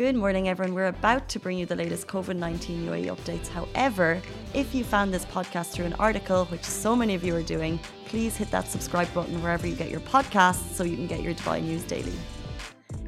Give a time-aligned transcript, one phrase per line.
[0.00, 0.74] Good morning, everyone.
[0.74, 3.48] We're about to bring you the latest COVID 19 UAE updates.
[3.48, 4.22] However,
[4.54, 7.78] if you found this podcast through an article, which so many of you are doing,
[8.06, 11.34] please hit that subscribe button wherever you get your podcasts so you can get your
[11.34, 12.14] Dubai news daily.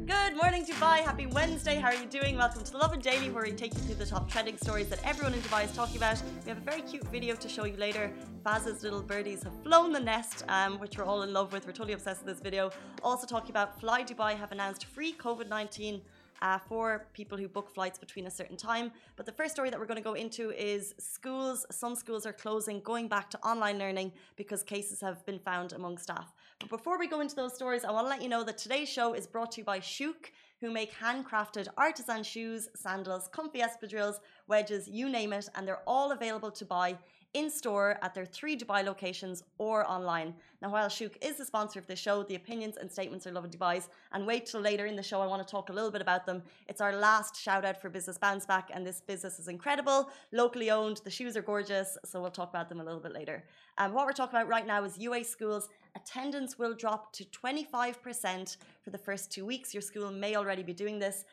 [0.05, 0.99] Good morning, Dubai.
[0.99, 1.77] Happy Wednesday.
[1.77, 2.37] How are you doing?
[2.37, 5.01] Welcome to the Lovin Daily, where we take you through the top trending stories that
[5.03, 6.23] everyone in Dubai is talking about.
[6.45, 8.13] We have a very cute video to show you later.
[8.45, 11.65] Fazza's little birdies have flown the nest, um, which we're all in love with.
[11.65, 12.71] We're totally obsessed with this video.
[13.03, 16.03] Also, talking about Fly Dubai have announced free COVID 19
[16.43, 18.91] uh, for people who book flights between a certain time.
[19.17, 21.65] But the first story that we're going to go into is schools.
[21.71, 25.99] Some schools are closing, going back to online learning because cases have been found among
[25.99, 26.33] staff.
[26.59, 28.89] But before we go into those stories, I want to let you know that today's
[28.89, 34.21] show is brought to you by Shoeq who make handcrafted artisan shoes, sandals, comfy espadrilles,
[34.47, 36.97] wedges, you name it, and they're all available to buy
[37.35, 40.35] in store at their three Dubai locations or online.
[40.61, 43.51] Now, while Shoeq is the sponsor of this show, the opinions and statements are Lovin
[43.51, 43.89] Dubai's.
[44.13, 46.27] And wait till later in the show, I want to talk a little bit about
[46.27, 46.43] them.
[46.69, 50.71] It's our last shout out for Business Bounce Back, and this business is incredible, locally
[50.71, 51.01] owned.
[51.05, 53.45] The shoes are gorgeous, so we'll talk about them a little bit later.
[53.79, 55.69] Um, what we're talking about right now is UA schools.
[55.97, 59.73] Attendance will drop to 25% for the first two weeks.
[59.73, 61.25] Your school may already be doing this.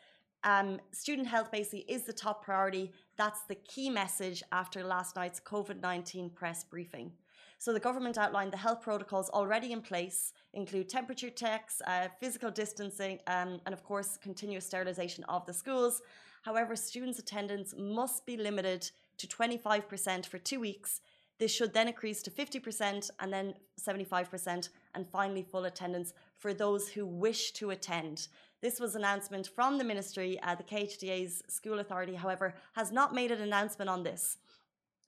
[0.44, 2.92] Um, student health basically is the top priority.
[3.16, 7.12] That's the key message after last night's COVID 19 press briefing.
[7.58, 12.50] So the government outlined the health protocols already in place include temperature checks, uh, physical
[12.50, 16.00] distancing, um, and of course, continuous sterilisation of the schools.
[16.42, 21.02] However, students' attendance must be limited to 25% for two weeks.
[21.38, 26.88] This should then increase to 50% and then 75%, and finally, full attendance for those
[26.88, 28.28] who wish to attend.
[28.62, 30.38] This was an announcement from the ministry.
[30.42, 34.36] Uh, the KHDA's school authority, however, has not made an announcement on this.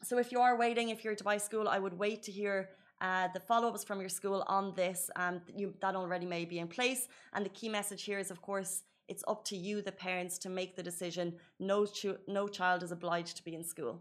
[0.03, 2.71] So if you are waiting, if you're buy school, I would wait to hear
[3.03, 5.11] uh, the follow-ups from your school on this.
[5.17, 7.09] Um, you, that already may be in place.
[7.35, 10.49] And the key message here is, of course, it's up to you, the parents, to
[10.49, 11.35] make the decision.
[11.61, 11.87] No,
[12.27, 14.01] no child is obliged to be in school.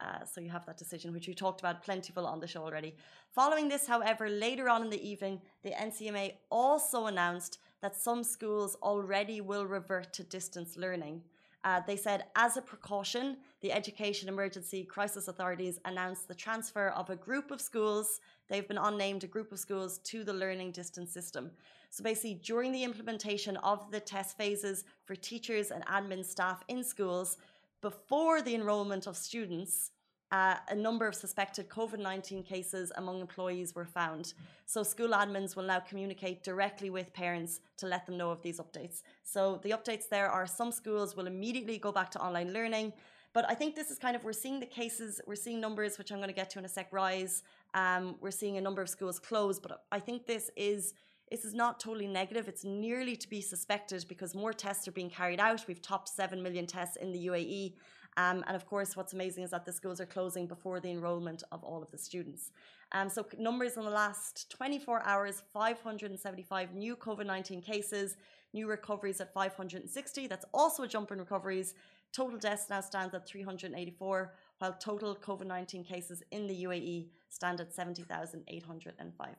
[0.00, 2.94] Uh, so you have that decision, which we talked about plentiful on the show already.
[3.34, 8.78] Following this, however, later on in the evening, the NCEMA also announced that some schools
[8.82, 11.20] already will revert to distance learning.
[11.64, 17.10] Uh, they said, as a precaution, the Education Emergency Crisis Authorities announced the transfer of
[17.10, 21.12] a group of schools, they've been unnamed, a group of schools to the learning distance
[21.12, 21.50] system.
[21.90, 26.82] So basically, during the implementation of the test phases for teachers and admin staff in
[26.82, 27.36] schools,
[27.82, 29.90] before the enrolment of students,
[30.34, 34.34] uh, a number of suspected COVID 19 cases among employees were found.
[34.66, 38.58] So, school admins will now communicate directly with parents to let them know of these
[38.58, 39.02] updates.
[39.22, 42.94] So, the updates there are some schools will immediately go back to online learning.
[43.32, 46.10] But I think this is kind of, we're seeing the cases, we're seeing numbers, which
[46.10, 47.44] I'm going to get to in a sec, rise.
[47.74, 49.60] Um, we're seeing a number of schools close.
[49.60, 50.94] But I think this is.
[51.30, 52.48] This is not totally negative.
[52.48, 55.64] It's nearly to be suspected because more tests are being carried out.
[55.66, 57.72] We've topped 7 million tests in the UAE.
[58.16, 61.42] Um, and of course, what's amazing is that the schools are closing before the enrolment
[61.50, 62.52] of all of the students.
[62.92, 68.16] Um, so, numbers in the last 24 hours 575 new COVID 19 cases,
[68.52, 70.26] new recoveries at 560.
[70.28, 71.74] That's also a jump in recoveries.
[72.12, 77.60] Total deaths now stands at 384, while total COVID 19 cases in the UAE stand
[77.60, 79.34] at 70,805.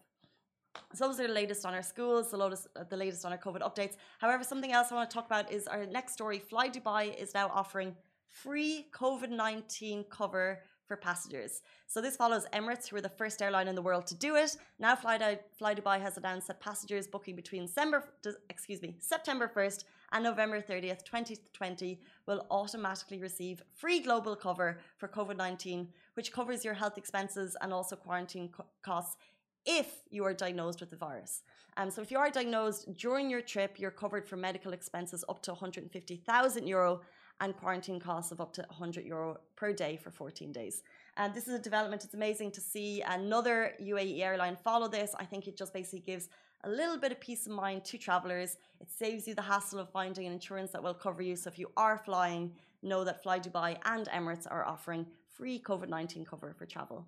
[0.93, 3.61] So those are the latest on our schools, the latest, the latest on our COVID
[3.61, 3.95] updates.
[4.19, 6.39] However, something else I want to talk about is our next story.
[6.39, 7.95] Fly Dubai is now offering
[8.31, 11.61] free COVID 19 cover for passengers.
[11.87, 14.55] So this follows Emirates, who were the first airline in the world to do it.
[14.79, 18.03] Now Fly, Dubai has announced that passengers booking between December,
[18.49, 25.07] excuse me, September 1st and November 30th, 2020 will automatically receive free global cover for
[25.07, 29.17] COVID-19, which covers your health expenses and also quarantine co costs
[29.65, 31.41] if you are diagnosed with the virus.
[31.77, 35.41] Um, so if you are diagnosed during your trip, you're covered for medical expenses up
[35.41, 37.01] to 150,000 euro
[37.41, 40.83] and quarantine costs of up to 100 euro per day for 14 days.
[41.17, 42.03] And this is a development.
[42.03, 45.13] It's amazing to see another UAE airline follow this.
[45.17, 46.29] I think it just basically gives
[46.63, 48.57] a little bit of peace of mind to travelers.
[48.81, 51.35] It saves you the hassle of finding an insurance that will cover you.
[51.35, 52.51] So if you are flying,
[52.81, 57.05] know that Fly Dubai and Emirates are offering free COVID 19 cover for travel.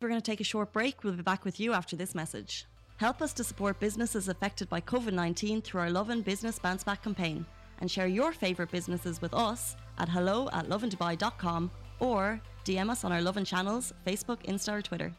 [0.00, 1.02] We're going to take a short break.
[1.02, 2.66] We'll be back with you after this message.
[2.98, 7.02] Help us to support businesses affected by COVID 19 through our Lovin Business Bounce Back
[7.02, 7.46] campaign
[7.80, 11.70] and share your favourite businesses with us at hello at lovindubai.com
[12.00, 15.12] or DM us on our Lovin channels, Facebook, Insta, or Twitter.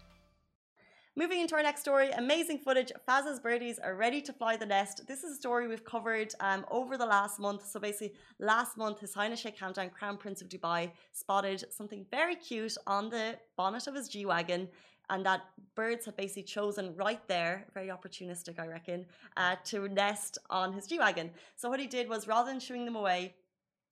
[1.15, 2.91] Moving into our next story, amazing footage.
[3.09, 5.07] Fazza's birdies are ready to fly the nest.
[5.07, 7.65] This is a story we've covered um, over the last month.
[7.65, 12.35] So basically, last month, His Highness Sheikh Hamdan, Crown Prince of Dubai, spotted something very
[12.35, 14.67] cute on the bonnet of his G wagon
[15.09, 15.41] and that
[15.75, 19.05] birds had basically chosen right there, very opportunistic, I reckon,
[19.37, 21.31] uh, to nest on his G wagon.
[21.55, 23.35] So what he did was, rather than shooing them away,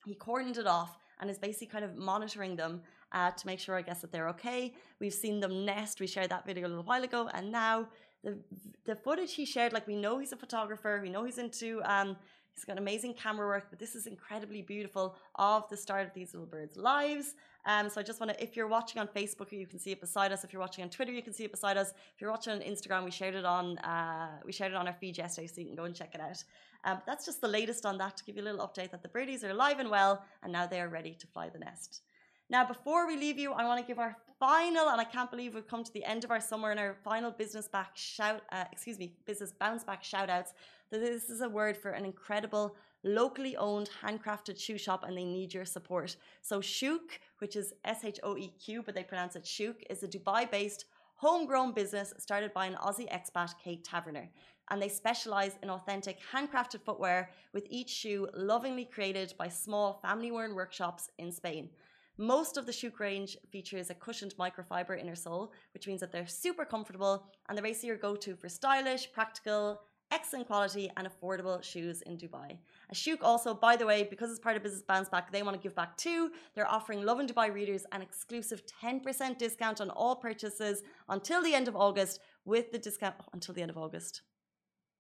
[0.06, 2.82] he cordoned it off and is basically kind of monitoring them
[3.12, 4.74] uh, to make sure, I guess, that they're okay.
[5.00, 6.00] We've seen them nest.
[6.00, 7.88] We shared that video a little while ago, and now
[8.24, 8.38] the
[8.86, 12.18] the footage he shared, like we know he's a photographer, we know he's into um,
[12.56, 16.34] He's got amazing camera work, but this is incredibly beautiful of the start of these
[16.34, 17.36] little birds' lives.
[17.66, 20.00] Um, so I just want to, if you're watching on Facebook, you can see it
[20.00, 20.46] beside us.
[20.46, 21.90] If you're watching on Twitter, you can see it beside us.
[22.14, 24.94] If you're watching on Instagram, we shared it on uh, we shared it on our
[24.94, 26.42] feed yesterday, so you can go and check it out.
[26.86, 29.10] Um, that's just the latest on that to give you a little update that the
[29.10, 32.04] birdies are alive and well, and now they are ready to fly the nest.
[32.50, 35.56] Now, before we leave you, I want to give our final, and I can't believe
[35.56, 38.66] we've come to the end of our summer and our final business back shout, uh,
[38.72, 40.54] excuse me, business bounce back shout outs.
[40.92, 45.54] This is a word for an incredible locally owned handcrafted shoe shop and they need
[45.54, 46.16] your support.
[46.42, 50.86] So Shoeq, which is S-H-O-E-Q, but they pronounce it Shoeq, is a Dubai-based
[51.16, 54.28] homegrown business started by an Aussie expat, Kate Taverner.
[54.70, 60.32] And they specialize in authentic handcrafted footwear with each shoe lovingly created by small family
[60.32, 61.70] worn workshops in Spain.
[62.18, 66.26] Most of the Shoeq range features a cushioned microfiber inner sole, which means that they're
[66.26, 69.82] super comfortable and they're basically your go to for stylish, practical,
[70.18, 72.50] excellent quality and affordable shoes in Dubai.
[72.94, 75.64] Shoeq also, by the way, because it's part of Business Bounce Back, they want to
[75.66, 76.22] give back too.
[76.54, 80.84] They're offering Lovin Dubai readers an exclusive 10% discount on all purchases
[81.16, 82.16] until the end of August
[82.46, 84.22] with the discount until the end of August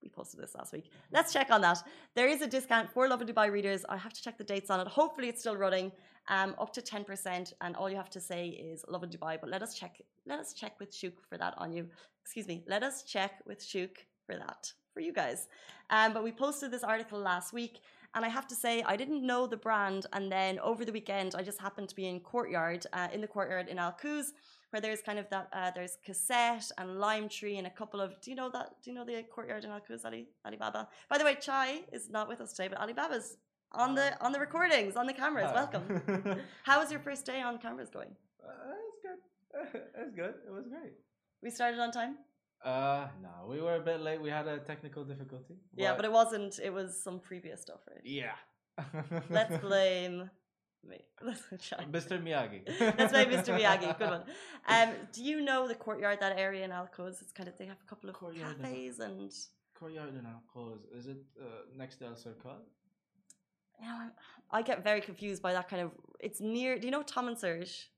[0.03, 0.87] we posted this last week.
[1.11, 1.79] Let's check on that.
[2.17, 3.81] There is a discount for Lovin Dubai readers.
[3.89, 4.87] I have to check the dates on it.
[4.87, 5.91] Hopefully, it's still running.
[6.27, 9.33] Um, up to ten percent, and all you have to say is Lovin Dubai.
[9.41, 9.93] But let us check.
[10.31, 11.83] Let us check with Shoeq for that on you.
[12.23, 12.57] Excuse me.
[12.67, 13.93] Let us check with Shoeq
[14.25, 14.63] for that
[14.95, 15.47] for you guys.
[15.91, 17.81] Um, but we posted this article last week,
[18.15, 20.07] and I have to say I didn't know the brand.
[20.13, 23.27] And then over the weekend, I just happened to be in Courtyard, uh, in the
[23.27, 24.33] Courtyard in Al Quoz
[24.71, 28.19] where there's kind of that uh, there's cassette and lime tree and a couple of
[28.19, 30.89] do you know that do you know the courtyard in Al Quoz Ali Alibaba?
[31.09, 33.37] By the way Chai is not with us today but Alibaba's
[33.71, 35.51] on the on the recordings on the cameras.
[35.53, 35.85] Welcome.
[36.63, 38.09] How was your first day on cameras going?
[38.43, 40.33] Uh, it's good it's good.
[40.47, 40.93] It was great.
[41.41, 42.15] We started on time
[42.65, 46.11] uh no we were a bit late we had a technical difficulty yeah but it
[46.11, 48.35] wasn't it was some previous stuff right yeah
[49.29, 50.29] let's blame
[50.87, 50.99] me.
[51.91, 52.21] Mr.
[52.21, 52.61] Miyagi.
[52.97, 53.57] That's my Mr.
[53.59, 53.97] Miyagi.
[53.97, 54.23] Good one.
[54.67, 57.21] Um, do you know the courtyard, that area in Al Quoz?
[57.21, 59.31] It's kind of they have a couple of courtyard cafes in, and
[59.75, 61.45] courtyard in Al Is it uh,
[61.77, 62.61] next to Alserkal?
[63.79, 64.09] You know,
[64.49, 65.91] I get very confused by that kind of.
[66.19, 66.79] It's near.
[66.79, 67.91] Do you know Tom and Serge?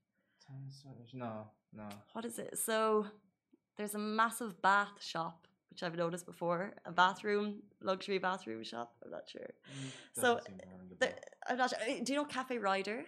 [0.46, 1.14] Tom and Serge.
[1.14, 1.88] No, no.
[2.12, 2.58] What is it?
[2.58, 3.06] So
[3.78, 8.94] there's a massive bath shop which I've noticed before, a bathroom, luxury bathroom shop.
[9.04, 9.42] I'm not sure.
[9.42, 10.40] Mm, so,
[10.98, 11.12] the,
[11.48, 11.78] I'm not sure.
[12.02, 13.04] Do you know Cafe Rider?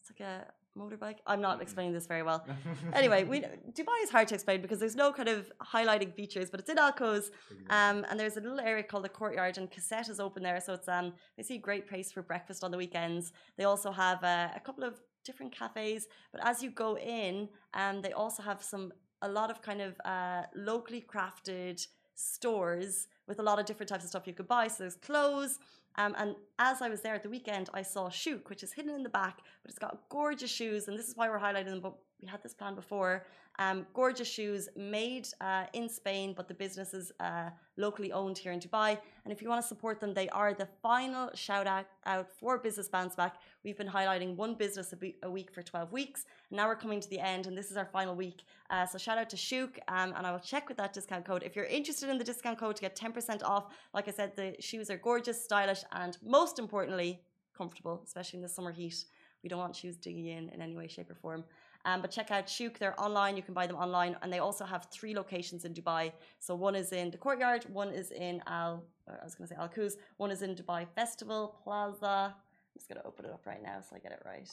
[0.00, 0.46] It's like a
[0.78, 1.16] motorbike.
[1.26, 2.46] I'm not explaining this very well.
[2.92, 6.60] anyway, we Dubai is hard to explain because there's no kind of highlighting features, but
[6.60, 7.32] it's in Al Quoz,
[7.70, 10.74] um, and there's a little area called the courtyard, and Cassette is open there, so
[10.74, 13.32] it's um basically a great place for breakfast on the weekends.
[13.56, 18.02] They also have uh, a couple of different cafes, but as you go in, um,
[18.02, 18.92] they also have some
[19.24, 24.04] a lot of kind of uh, locally crafted stores with a lot of different types
[24.04, 24.68] of stuff you could buy.
[24.68, 25.58] So there's clothes.
[25.96, 28.94] Um, and as I was there at the weekend, I saw Shoeq, which is hidden
[28.94, 30.88] in the back, but it's got gorgeous shoes.
[30.88, 33.26] And this is why we're highlighting them, but we had this plan before.
[33.58, 38.52] Um, gorgeous shoes made uh, in Spain, but the business is uh, locally owned here
[38.52, 38.98] in Dubai.
[39.24, 42.58] And if you want to support them, they are the final shout out, out for
[42.58, 43.36] Business Bounce Back.
[43.64, 46.26] We've been highlighting one business a, a week for 12 weeks.
[46.50, 48.42] And now we're coming to the end, and this is our final week.
[48.68, 51.42] Uh, so shout out to Shoeq, um, and I will check with that discount code.
[51.42, 54.56] If you're interested in the discount code to get 10% off, like I said, the
[54.60, 57.20] shoes are gorgeous, stylish, and most importantly,
[57.56, 59.04] comfortable, especially in the summer heat.
[59.44, 61.44] We don't want shoes digging in in any way, shape, or form.
[61.84, 62.78] Um, but check out Shoeq.
[62.78, 63.36] They're online.
[63.36, 66.12] You can buy them online, and they also have three locations in Dubai.
[66.38, 68.82] So one is in the Courtyard, one is in Al.
[69.06, 69.98] I was going to say Al Quoz.
[70.16, 72.34] One is in Dubai Festival Plaza.
[72.34, 74.50] I'm just going to open it up right now so I get it right.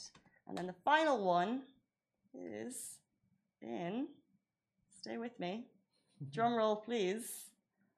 [0.48, 1.62] And then the final one
[2.34, 2.98] is
[3.62, 4.08] in.
[5.00, 5.68] Stay with me.
[6.34, 7.46] Drum roll, please.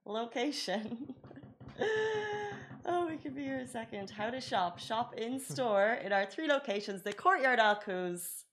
[0.05, 1.15] Location.
[2.85, 4.09] oh, we could be here a second.
[4.09, 4.79] How to shop.
[4.79, 8.45] Shop in store in our three locations the Courtyard Al Quoz,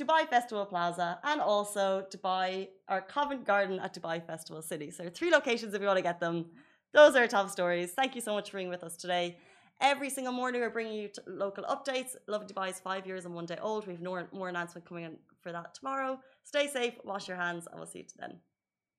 [0.00, 4.90] Dubai Festival Plaza, and also Dubai, our Covent Garden at Dubai Festival City.
[4.90, 6.46] So, three locations if you want to get them.
[6.92, 7.92] Those are top stories.
[7.92, 9.36] Thank you so much for being with us today.
[9.80, 12.14] Every single morning, we're bringing you local updates.
[12.28, 13.86] Lovin Dubai is five years and one day old.
[13.86, 16.20] We have more, more announcement coming in for that tomorrow.
[16.44, 18.38] Stay safe, wash your hands, and we'll see you then.